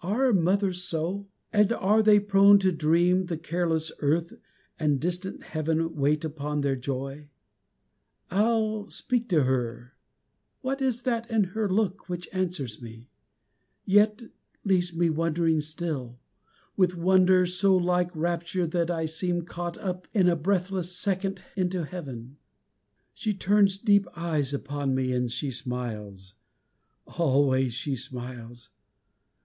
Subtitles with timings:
[0.00, 1.28] Are mothers so?
[1.52, 4.32] And are they prone to dream the careless earth
[4.80, 7.28] And distant heaven wait upon their joy?
[8.28, 9.92] I'll speak to her.....
[10.60, 13.10] What is that in her look Which answers me
[13.84, 14.24] yet
[14.64, 16.18] leaves me wondering still,
[16.76, 22.38] With wonder so like rapture that I seem Caught up a breathless second into Heaven?
[23.14, 26.34] She turns deep eyes upon me, and she smiles,
[27.06, 28.70] Always she smiles!